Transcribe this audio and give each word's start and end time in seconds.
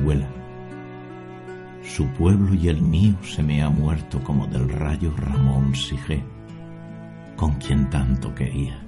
En 0.00 0.06
Orihuela, 0.06 0.28
su 1.82 2.06
pueblo 2.08 2.54
y 2.54 2.68
el 2.68 2.80
mío 2.80 3.14
se 3.22 3.42
me 3.42 3.62
ha 3.62 3.68
muerto 3.68 4.22
como 4.24 4.46
del 4.46 4.68
rayo 4.68 5.12
Ramón 5.16 5.74
Sige, 5.74 6.24
con 7.36 7.54
quien 7.56 7.90
tanto 7.90 8.34
quería. 8.34 8.82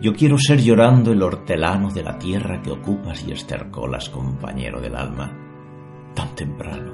Yo 0.00 0.14
quiero 0.14 0.38
ser 0.38 0.60
llorando 0.60 1.12
el 1.12 1.22
hortelano 1.22 1.90
de 1.90 2.02
la 2.02 2.18
tierra 2.18 2.62
que 2.62 2.70
ocupas 2.70 3.24
y 3.26 3.32
estercolas, 3.32 4.08
compañero 4.08 4.80
del 4.80 4.94
alma, 4.94 5.32
tan 6.14 6.34
temprano. 6.34 6.92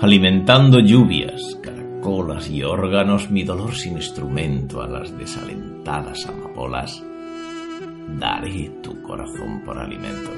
Alimentando 0.00 0.80
lluvias, 0.80 1.58
caracolas 1.62 2.50
y 2.50 2.62
órganos, 2.62 3.30
mi 3.30 3.44
dolor 3.44 3.74
sin 3.74 3.96
instrumento 3.96 4.82
a 4.82 4.88
las 4.88 5.16
desalentadas 5.16 6.26
amapolas, 6.26 7.04
daré 8.08 8.70
tu 8.82 9.02
corazón 9.02 9.62
por 9.64 9.78
alimento. 9.78 10.30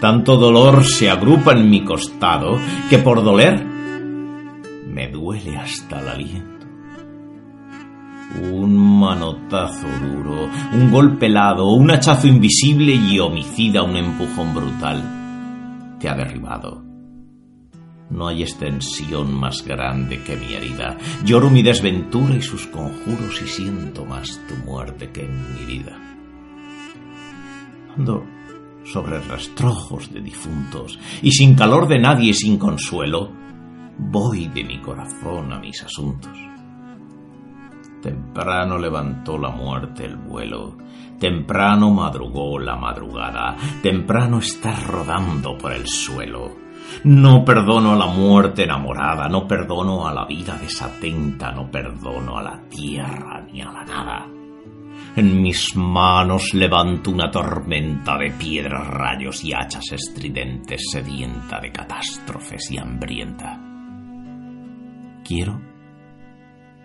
Tanto 0.00 0.36
dolor 0.36 0.84
se 0.84 1.10
agrupa 1.10 1.52
en 1.52 1.70
mi 1.70 1.84
costado 1.84 2.58
que 2.90 2.98
por 2.98 3.22
doler 3.24 3.64
me 4.86 5.08
duele 5.08 5.56
hasta 5.56 6.00
el 6.00 6.08
aliento. 6.08 6.66
Un 8.52 9.00
manotazo 9.00 9.86
duro, 10.00 10.48
un 10.72 10.90
golpe 10.90 11.26
helado, 11.26 11.68
un 11.70 11.90
hachazo 11.90 12.26
invisible 12.26 12.94
y 12.94 13.18
homicida, 13.18 13.82
un 13.82 13.96
empujón 13.96 14.54
brutal, 14.54 15.96
te 15.98 16.08
ha 16.08 16.14
derribado. 16.14 16.84
No 18.10 18.28
hay 18.28 18.42
extensión 18.42 19.32
más 19.32 19.64
grande 19.64 20.22
que 20.22 20.36
mi 20.36 20.52
herida. 20.52 20.96
Lloro 21.24 21.48
mi 21.48 21.62
desventura 21.62 22.34
y 22.36 22.42
sus 22.42 22.66
conjuros 22.66 23.40
y 23.42 23.46
siento 23.46 24.04
más 24.04 24.40
tu 24.46 24.54
muerte 24.66 25.10
que 25.10 25.24
en 25.24 25.54
mi 25.54 25.64
vida. 25.64 26.13
Sobre 28.84 29.20
rastrojos 29.20 30.12
de 30.12 30.20
difuntos 30.20 30.98
y 31.22 31.30
sin 31.32 31.54
calor 31.54 31.88
de 31.88 31.98
nadie 31.98 32.34
sin 32.34 32.58
consuelo, 32.58 33.30
voy 33.98 34.48
de 34.48 34.64
mi 34.64 34.80
corazón 34.80 35.52
a 35.52 35.58
mis 35.58 35.82
asuntos. 35.82 36.36
Temprano 38.02 38.76
levantó 38.76 39.38
la 39.38 39.50
muerte 39.50 40.04
el 40.04 40.16
vuelo, 40.16 40.76
temprano 41.18 41.90
madrugó 41.90 42.58
la 42.58 42.76
madrugada, 42.76 43.56
temprano 43.82 44.38
está 44.38 44.78
rodando 44.86 45.56
por 45.56 45.72
el 45.72 45.86
suelo. 45.86 46.50
No 47.04 47.44
perdono 47.44 47.92
a 47.92 47.96
la 47.96 48.06
muerte 48.06 48.64
enamorada, 48.64 49.28
no 49.28 49.48
perdono 49.48 50.06
a 50.06 50.12
la 50.12 50.26
vida 50.26 50.58
desatenta, 50.60 51.50
no 51.52 51.70
perdono 51.70 52.36
a 52.36 52.42
la 52.42 52.60
tierra 52.68 53.46
ni 53.50 53.62
a 53.62 53.72
la 53.72 53.84
nada. 53.84 54.43
En 55.16 55.40
mis 55.40 55.76
manos 55.76 56.54
levanto 56.54 57.12
una 57.12 57.30
tormenta 57.30 58.18
de 58.18 58.32
piedras, 58.32 58.84
rayos 58.88 59.44
y 59.44 59.52
hachas 59.52 59.92
estridentes, 59.92 60.88
sedienta 60.90 61.60
de 61.60 61.70
catástrofes 61.70 62.68
y 62.72 62.78
hambrienta. 62.78 63.60
Quiero 65.22 65.60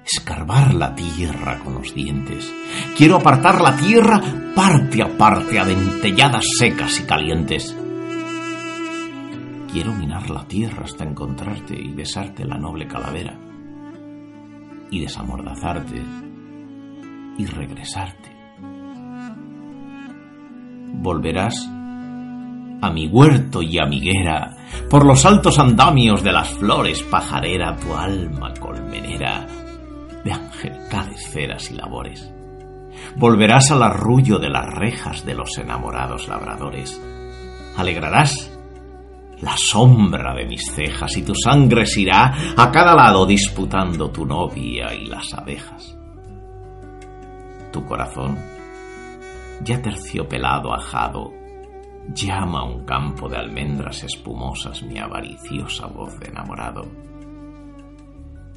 escarbar 0.05 0.75
la 0.75 0.93
tierra 0.93 1.57
con 1.57 1.73
los 1.73 1.95
dientes. 1.95 2.53
Quiero 2.95 3.15
apartar 3.15 3.61
la 3.61 3.75
tierra 3.75 4.21
parte 4.55 5.01
a 5.01 5.07
parte, 5.17 5.57
a 5.57 5.65
dentelladas 5.65 6.45
secas 6.59 6.99
y 6.99 7.03
calientes. 7.05 7.75
Quiero 9.71 9.91
minar 9.93 10.29
la 10.29 10.47
tierra 10.47 10.83
hasta 10.83 11.03
encontrarte 11.03 11.75
y 11.75 11.93
besarte 11.93 12.45
la 12.45 12.59
noble 12.59 12.87
calavera. 12.87 13.35
Y 14.91 14.99
desamordazarte 14.99 16.03
y 17.39 17.45
regresarte. 17.45 18.29
Volverás 21.01 21.67
a 22.81 22.91
mi 22.91 23.07
huerto 23.07 23.61
y 23.61 23.79
amiguera, 23.79 24.55
por 24.89 25.05
los 25.05 25.25
altos 25.25 25.57
andamios 25.57 26.21
de 26.21 26.33
las 26.33 26.49
flores 26.49 27.01
pajarera, 27.03 27.75
tu 27.77 27.95
alma 27.95 28.53
colmenera 28.59 29.47
de 30.23 30.31
angelicales 30.31 31.29
ceras 31.31 31.71
y 31.71 31.75
labores. 31.75 32.29
Volverás 33.15 33.71
al 33.71 33.83
arrullo 33.83 34.37
de 34.37 34.49
las 34.49 34.65
rejas 34.65 35.25
de 35.25 35.33
los 35.33 35.57
enamorados 35.57 36.27
labradores. 36.27 37.01
Alegrarás 37.77 38.51
la 39.39 39.55
sombra 39.55 40.33
de 40.35 40.45
mis 40.45 40.69
cejas 40.73 41.15
y 41.15 41.23
tu 41.23 41.33
sangre 41.33 41.85
se 41.85 42.01
irá 42.01 42.53
a 42.57 42.69
cada 42.69 42.93
lado 42.93 43.25
disputando 43.25 44.11
tu 44.11 44.25
novia 44.25 44.93
y 44.93 45.05
las 45.05 45.33
abejas. 45.33 45.98
Tu 47.79 47.85
corazón, 47.85 48.37
ya 49.63 49.81
terciopelado 49.81 50.73
ajado, 50.73 51.31
llama 52.13 52.65
un 52.65 52.83
campo 52.83 53.29
de 53.29 53.37
almendras 53.37 54.03
espumosas 54.03 54.83
mi 54.83 54.99
avariciosa 54.99 55.87
voz 55.87 56.19
de 56.19 56.27
enamorado. 56.27 56.81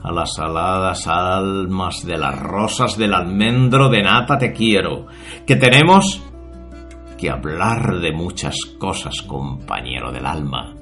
A 0.03 0.11
las 0.11 0.37
aladas 0.41 1.07
almas 1.07 2.05
de 2.05 2.19
las 2.19 2.37
rosas 2.37 2.99
del 2.99 3.15
almendro 3.15 3.89
de 3.91 4.03
nata 4.03 4.39
te 4.39 4.53
quiero, 4.53 5.07
que 5.47 5.55
tenemos 5.55 6.21
que 7.17 7.31
hablar 7.31 8.01
de 8.01 8.11
muchas 8.11 8.57
cosas, 8.77 9.23
compañero 9.23 10.11
del 10.11 10.27
alma, 10.27 10.75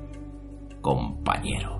compañero. 0.80 1.79